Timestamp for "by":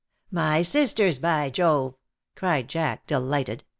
1.19-1.51